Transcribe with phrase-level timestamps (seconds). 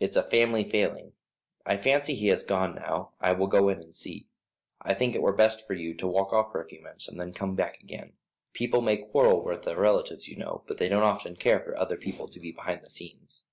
[0.00, 1.12] "It's a family failing.
[1.66, 3.12] I fancy he has gone now.
[3.20, 4.26] I will go in and see.
[4.80, 7.20] I think it were best for you to walk off for a few minutes, and
[7.20, 8.14] then come back again.
[8.54, 11.98] People may quarrel with their relatives, you know, but they don't often care for other
[11.98, 13.44] people to be behind the scenes."